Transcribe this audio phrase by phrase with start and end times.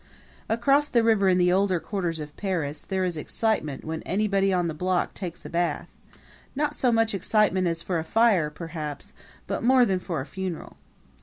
[0.49, 4.65] Across the river, in the older quarters of Paris, there is excitement when anybody on
[4.65, 5.93] the block takes a bath
[6.55, 9.13] not so much excitement as for a fire, perhaps,
[9.45, 10.77] but more than for a funeral.